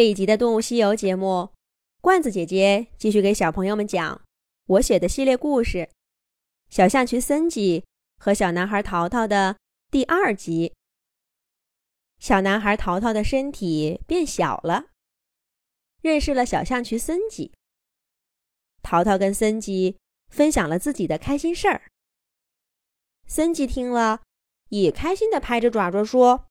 [0.00, 1.50] 这一集的《动物西游》节目，
[2.00, 4.22] 罐子姐姐继续给小朋友们讲
[4.64, 5.76] 我写的系列故事
[6.70, 7.84] 《小象群森吉
[8.16, 9.58] 和小男孩淘淘》的
[9.90, 10.72] 第二集。
[12.18, 14.86] 小男孩淘淘的身体变小了，
[16.00, 17.52] 认识了小象群森吉。
[18.82, 19.98] 淘淘跟森吉
[20.30, 21.82] 分享了自己的开心事儿。
[23.26, 24.22] 森吉听了，
[24.70, 26.46] 也开心的拍着爪爪说：“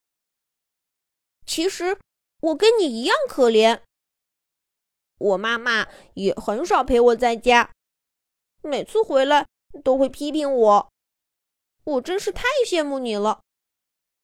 [1.48, 1.98] 其实。”
[2.42, 3.82] 我跟你一样可怜，
[5.18, 7.72] 我妈妈也很少陪我在家，
[8.62, 9.46] 每次回来
[9.84, 10.90] 都会批评我。
[11.84, 13.42] 我真是太羡慕你了，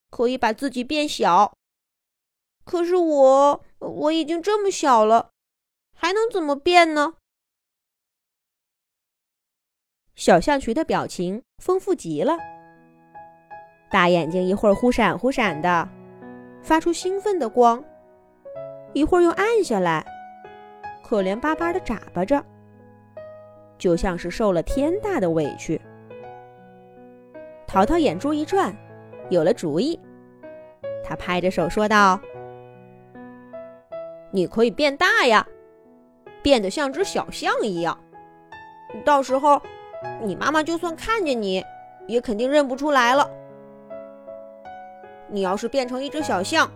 [0.10, 1.54] 可以把自己变小。
[2.64, 5.32] 可是我我已经这么小了，
[5.94, 7.16] 还能怎么变呢？
[10.16, 12.38] 小象群的表情丰富极了，
[13.92, 15.90] 大眼睛一会儿忽闪忽闪的，
[16.64, 17.84] 发出兴奋的光。
[18.96, 20.06] 一会儿又暗下来，
[21.04, 22.42] 可怜巴巴的眨巴着，
[23.78, 25.80] 就像是受了天大的委屈。
[27.68, 28.74] 淘淘眼珠一转，
[29.30, 30.00] 有了主意。
[31.04, 32.18] 他拍着手说道
[34.32, 35.46] ：“你可以变大呀，
[36.42, 38.00] 变得像只小象一样。
[39.04, 39.62] 到时候，
[40.22, 41.62] 你妈妈就算看见你，
[42.08, 43.30] 也肯定认不出来了。
[45.28, 46.72] 你要是变成一只小象。”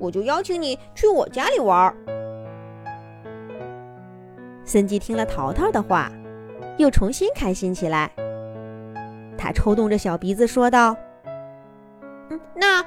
[0.00, 1.94] 我就邀请你去我家里玩。
[4.64, 6.10] 森吉听了淘淘的话，
[6.78, 8.10] 又重新开心起来。
[9.36, 10.96] 他抽动着小鼻子说道
[12.30, 12.84] ：“嗯，那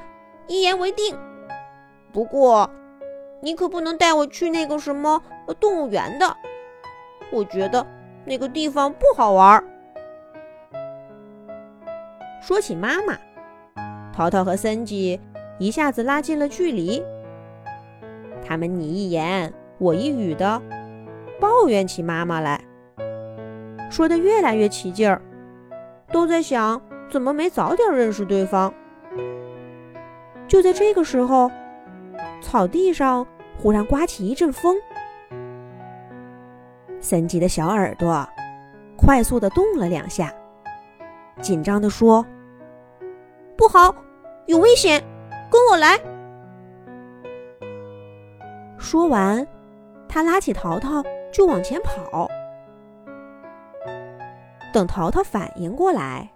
[0.47, 1.17] 一言为定。
[2.11, 2.69] 不过，
[3.41, 5.21] 你可不能带我去那个什么
[5.59, 6.35] 动物园的。
[7.31, 7.85] 我觉得
[8.25, 9.63] 那个地方不好玩。”
[12.41, 13.17] 说起妈妈，
[14.13, 15.19] 淘淘和森吉。
[15.63, 17.01] 一下子拉近了距离，
[18.45, 20.61] 他们你一言我一语的
[21.39, 22.61] 抱怨起妈妈来，
[23.89, 25.21] 说的越来越起劲儿，
[26.11, 28.73] 都在想怎么没早点认识对方。
[30.49, 31.49] 就在这个时候，
[32.41, 33.25] 草地上
[33.57, 34.75] 忽然刮起一阵风，
[36.99, 38.27] 森吉的小耳朵
[38.97, 40.29] 快速的动了两下，
[41.39, 42.25] 紧张的说
[43.55, 43.95] ：“不好，
[44.47, 45.01] 有危险！”
[45.53, 45.99] 跟我来！
[48.79, 49.47] 说完，
[50.09, 52.27] 他拉起淘淘就往前跑。
[54.73, 56.27] 等淘淘反应过来，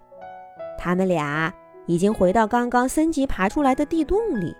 [0.77, 1.51] 他们俩
[1.87, 4.55] 已经回到刚刚森吉爬出来的地洞里。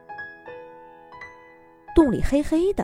[1.94, 2.84] 洞里黑黑的，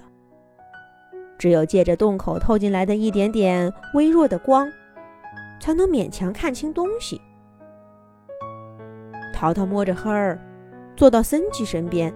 [1.39, 4.72] 只有借着洞口透进来的一点点微弱的光，
[5.59, 7.19] 才能勉强看清东西。
[9.33, 10.39] 淘淘摸着黑儿。
[11.03, 12.13] 坐到森吉身边，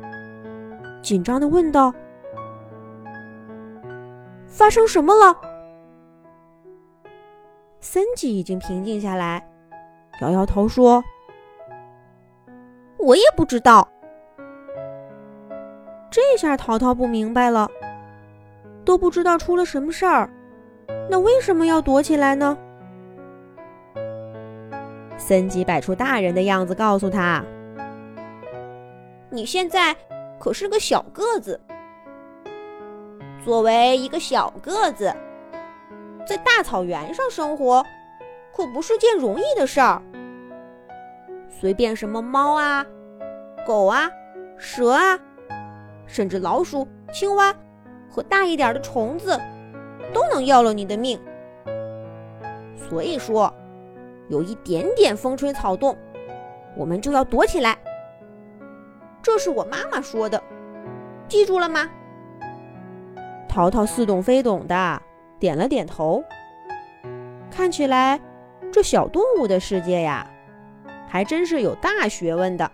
[1.01, 1.93] 紧张的问道
[4.47, 5.37] ：“发生什么了？”
[7.83, 9.45] 森吉已经平静下来，
[10.21, 11.03] 摇摇头说
[12.97, 13.85] ：“我也不知道。”
[16.09, 17.69] 这下淘淘不明白了，
[18.85, 20.29] 都不知道出了什么事儿，
[21.09, 22.57] 那为什么要躲起来呢？
[25.17, 27.43] 森吉摆出大人的样子，告诉他。
[29.37, 29.95] 你现在
[30.39, 31.61] 可是个小个子，
[33.45, 35.15] 作为一个小个子，
[36.25, 37.85] 在大草原上生活
[38.51, 40.01] 可不是件容易的事儿。
[41.47, 42.83] 随便什么猫啊、
[43.63, 44.09] 狗啊、
[44.57, 45.19] 蛇啊，
[46.07, 47.53] 甚至老鼠、青蛙
[48.09, 49.39] 和大一点的虫子，
[50.15, 51.21] 都能要了你的命。
[52.89, 53.53] 所以说，
[54.29, 55.95] 有一点点风吹草动，
[56.75, 57.77] 我们就要躲起来。
[59.27, 60.41] 这是我妈妈说的，
[61.27, 61.89] 记住了吗？
[63.49, 65.01] 淘淘似懂非懂的
[65.37, 66.23] 点了点头。
[67.51, 68.17] 看起来，
[68.71, 70.25] 这小动物的世界呀，
[71.09, 72.71] 还真是有大学问的。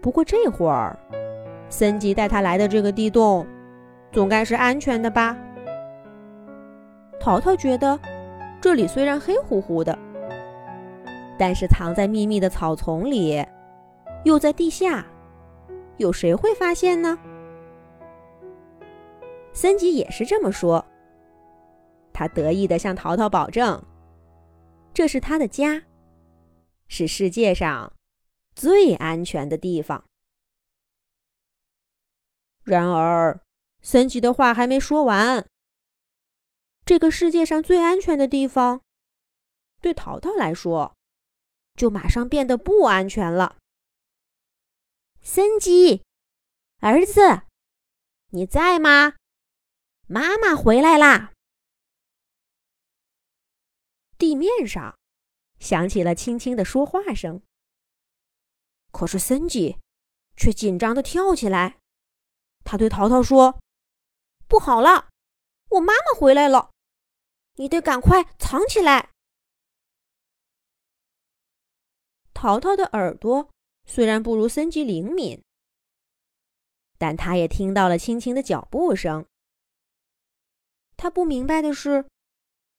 [0.00, 0.98] 不过这会儿，
[1.68, 3.46] 森吉带他来的这个地洞，
[4.10, 5.36] 总该是安全的吧？
[7.20, 8.00] 淘淘觉得，
[8.58, 9.98] 这里虽然黑乎乎的，
[11.38, 13.44] 但是藏在密密的草丛里。
[14.24, 15.06] 又在地下，
[15.96, 17.18] 有谁会发现呢？
[19.52, 20.84] 森吉也是这么说。
[22.12, 23.80] 他得意地向淘淘保证
[24.92, 25.84] ：“这是他的家，
[26.88, 27.92] 是世界上
[28.54, 30.04] 最安全的地方。”
[32.64, 33.40] 然而，
[33.82, 35.46] 森吉的话还没说完，
[36.84, 38.80] 这个世界上最安全的地方，
[39.80, 40.96] 对淘淘来说，
[41.76, 43.57] 就马上变得不安全了。
[45.22, 46.02] 森吉，
[46.80, 47.46] 儿子，
[48.28, 49.16] 你在吗？
[50.06, 51.32] 妈妈回来啦！”
[54.18, 54.98] 地面上
[55.60, 57.42] 响起了轻轻的说话声。
[58.90, 59.78] 可是森吉
[60.36, 61.78] 却紧张的跳起来，
[62.64, 63.60] 他对淘淘说
[64.48, 65.10] ：“不好了，
[65.68, 66.72] 我妈妈回来了，
[67.54, 69.10] 你得赶快藏起来。”
[72.32, 73.50] 淘淘的耳朵
[73.88, 75.42] 虽然不如森吉灵敏，
[76.98, 79.26] 但他也听到了轻轻的脚步声。
[80.96, 82.06] 他不明白的是，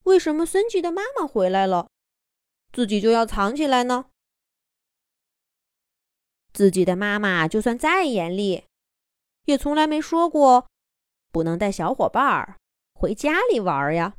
[0.04, 1.90] 为什么森吉的妈妈回来了，
[2.72, 4.06] 自己就要藏起来呢？
[6.54, 8.66] 自己的妈妈就算再严厉，
[9.46, 10.68] 也从来没说过
[11.32, 12.58] 不能带小伙伴儿
[12.94, 14.16] 回家里玩呀。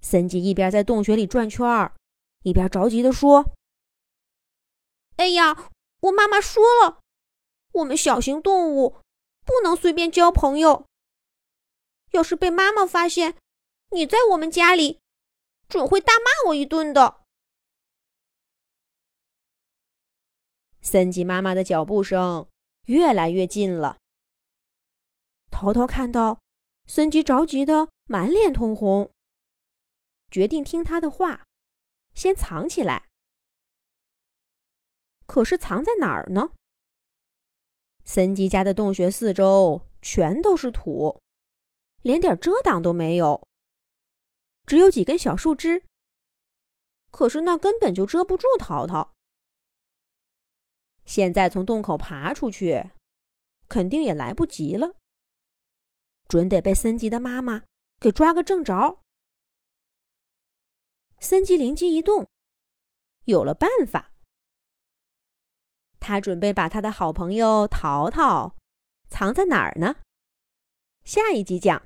[0.00, 1.96] 森吉一边在洞穴里转圈儿，
[2.44, 3.56] 一边着急地说
[5.18, 7.02] ：“哎呀，我妈妈说了，
[7.72, 9.02] 我们小型动物
[9.44, 10.86] 不能随便交朋友。
[12.12, 13.36] 要是被妈妈发现
[13.90, 15.00] 你在我们家里，
[15.68, 17.24] 准会大骂我一顿的。”
[20.80, 22.48] 森吉妈妈的脚步声
[22.86, 23.98] 越来越近了。
[25.50, 26.38] 淘淘看到
[26.86, 29.10] 森吉着急的满脸通红，
[30.30, 31.44] 决定听他的话，
[32.14, 33.07] 先藏起来。
[35.28, 36.52] 可是藏在哪儿呢？
[38.04, 41.20] 森吉家的洞穴四周全都是土，
[42.02, 43.46] 连点遮挡都没有，
[44.64, 45.84] 只有几根小树枝。
[47.10, 49.12] 可是那根本就遮不住淘淘。
[51.04, 52.90] 现在从洞口爬出去，
[53.68, 54.94] 肯定也来不及了。
[56.26, 57.64] 准得被森吉的妈妈
[58.00, 59.00] 给抓个正着。
[61.20, 62.26] 森吉灵机一动，
[63.26, 64.12] 有了办法。
[66.00, 68.54] 他准备把他的好朋友淘淘
[69.08, 69.96] 藏在哪儿呢？
[71.04, 71.82] 下一集讲。